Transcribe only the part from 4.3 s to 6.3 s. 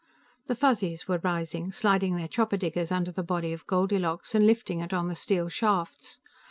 and lifting it on the steel shafts.